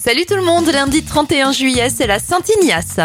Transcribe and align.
Salut 0.00 0.26
tout 0.26 0.36
le 0.36 0.44
monde, 0.44 0.68
lundi 0.68 1.02
31 1.02 1.50
juillet, 1.50 1.90
c'est 1.90 2.06
la 2.06 2.20
Saint-Ignace. 2.20 3.00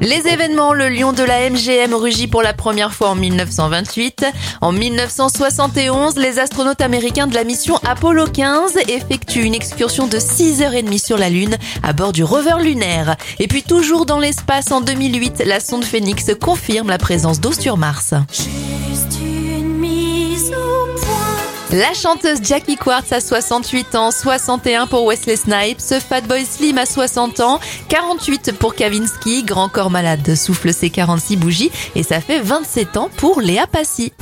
Les 0.00 0.28
événements, 0.28 0.72
le 0.72 0.88
lion 0.88 1.12
de 1.12 1.24
la 1.24 1.50
MGM 1.50 1.92
rugit 1.92 2.28
pour 2.28 2.42
la 2.42 2.52
première 2.52 2.94
fois 2.94 3.10
en 3.10 3.14
1928. 3.16 4.26
En 4.60 4.70
1971, 4.70 6.14
les 6.14 6.38
astronautes 6.38 6.80
américains 6.80 7.26
de 7.26 7.34
la 7.34 7.42
mission 7.42 7.80
Apollo 7.84 8.28
15 8.28 8.76
effectuent 8.86 9.42
une 9.42 9.54
excursion 9.54 10.06
de 10.06 10.18
6h30 10.18 11.04
sur 11.04 11.18
la 11.18 11.30
Lune 11.30 11.56
à 11.82 11.92
bord 11.92 12.12
du 12.12 12.22
rover 12.22 12.62
lunaire. 12.62 13.16
Et 13.40 13.48
puis 13.48 13.64
toujours 13.64 14.06
dans 14.06 14.20
l'espace 14.20 14.70
en 14.70 14.82
2008, 14.82 15.42
la 15.44 15.58
sonde 15.58 15.84
Phoenix 15.84 16.30
confirme 16.40 16.90
la 16.90 16.98
présence 16.98 17.40
d'eau 17.40 17.50
sur 17.50 17.76
Mars. 17.76 18.14
La 21.72 21.92
chanteuse 21.94 22.38
Jackie 22.42 22.76
Quartz 22.76 23.10
a 23.12 23.20
68 23.20 23.96
ans, 23.96 24.10
61 24.12 24.86
pour 24.86 25.04
Wesley 25.04 25.36
Snipes, 25.36 26.00
Fatboy 26.00 26.44
Slim 26.44 26.78
a 26.78 26.86
60 26.86 27.40
ans, 27.40 27.58
48 27.88 28.52
pour 28.52 28.76
Kavinsky, 28.76 29.42
Grand 29.42 29.68
Corps 29.68 29.90
Malade 29.90 30.36
souffle 30.36 30.72
ses 30.72 30.90
46 30.90 31.36
bougies 31.36 31.72
et 31.96 32.04
ça 32.04 32.20
fait 32.20 32.38
27 32.38 32.96
ans 32.96 33.10
pour 33.16 33.40
Léa 33.40 33.66
Passy. 33.66 34.12